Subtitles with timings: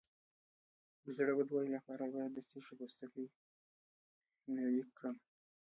[1.03, 3.25] د زړه بدوالي لپاره باید د څه شي پوستکی
[4.55, 5.15] بوی کړم؟